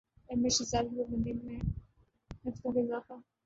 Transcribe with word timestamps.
احمد 0.29 0.49
شہزاد 0.49 0.83
کی 0.83 0.95
پابندی 0.97 1.33
میں 1.35 1.59
ہفتوں 2.45 2.71
کا 2.73 2.79
اضافہ 2.79 3.13